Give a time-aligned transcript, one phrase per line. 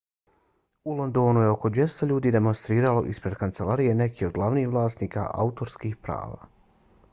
[0.85, 6.53] u londonu je oko 200 ljudi demonstriralo ispred kancelarija nekih od glavnih vlasnika autorskih prava